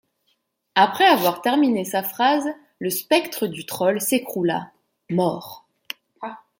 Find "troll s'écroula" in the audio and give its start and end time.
3.67-4.71